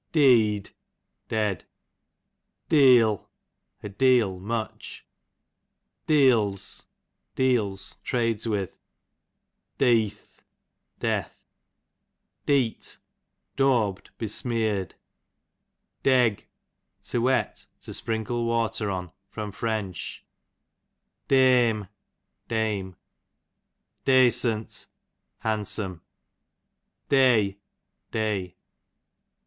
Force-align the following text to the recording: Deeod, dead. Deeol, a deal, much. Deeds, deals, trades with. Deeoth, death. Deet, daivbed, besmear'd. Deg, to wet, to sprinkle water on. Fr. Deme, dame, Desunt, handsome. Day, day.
Deeod, 0.13 0.71
dead. 1.27 1.65
Deeol, 2.71 3.27
a 3.83 3.89
deal, 3.89 4.39
much. 4.39 5.05
Deeds, 6.07 6.87
deals, 7.35 7.97
trades 8.03 8.47
with. 8.47 8.79
Deeoth, 9.77 10.41
death. 10.97 11.45
Deet, 12.47 12.97
daivbed, 13.55 14.07
besmear'd. 14.17 14.95
Deg, 16.01 16.47
to 17.03 17.21
wet, 17.21 17.67
to 17.81 17.93
sprinkle 17.93 18.45
water 18.45 18.89
on. 18.89 19.11
Fr. 19.29 19.47
Deme, 21.27 21.87
dame, 22.47 22.95
Desunt, 24.07 24.87
handsome. 25.41 26.01
Day, 27.07 27.59
day. 28.09 28.55